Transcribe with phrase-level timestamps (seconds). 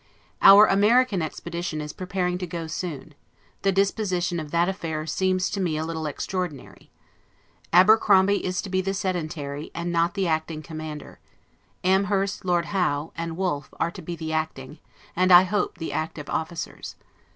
[0.41, 3.13] Our American expedition is preparing to go soon;
[3.61, 6.89] the dis position of that affair seems to me a little extraordinary.
[7.71, 11.19] Abercrombie is to be the sedantary, and not the acting commander;
[11.83, 14.79] Amherst, Lord Howe, and Wolfe, are to be the acting,
[15.15, 16.95] and I hope the active officers.